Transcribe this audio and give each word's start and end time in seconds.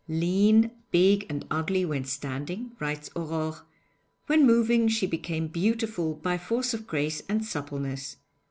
'Lean, 0.07 0.71
big 0.89 1.27
and 1.29 1.45
ugly 1.51 1.85
when 1.85 2.03
standing,' 2.03 2.71
writes 2.79 3.11
Aurore, 3.15 3.61
'when 4.25 4.47
moving 4.47 4.87
she 4.87 5.05
became 5.05 5.45
beautiful 5.47 6.15
by 6.15 6.39
force 6.39 6.73
of 6.73 6.87
grace 6.87 7.21
and 7.29 7.45
suppleness. 7.45 8.17